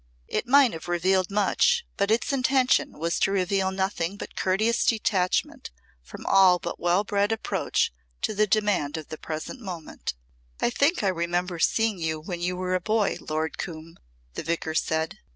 It 0.27 0.47
might 0.47 0.73
have 0.73 0.87
revealed 0.87 1.29
much 1.29 1.85
but 1.95 2.09
its 2.09 2.33
intention 2.33 2.97
was 2.97 3.19
to 3.19 3.31
reveal 3.31 3.69
nothing 3.69 4.17
but 4.17 4.35
courteous 4.35 4.83
detachment 4.83 5.69
from 6.01 6.25
all 6.25 6.57
but 6.57 6.79
well 6.79 7.03
bred 7.03 7.31
approach 7.31 7.93
to 8.23 8.33
the 8.33 8.47
demand 8.47 8.97
of 8.97 9.09
the 9.09 9.19
present 9.19 9.61
moment. 9.61 10.15
"I 10.59 10.71
think 10.71 11.03
I 11.03 11.07
remember 11.09 11.59
seeing 11.59 11.99
you 11.99 12.19
when 12.19 12.41
you 12.41 12.55
were 12.55 12.73
a 12.73 12.81
boy, 12.81 13.19
Lord 13.29 13.59
Coombe," 13.59 13.99
the 14.33 14.41
Vicar 14.41 14.73
said. 14.73 15.19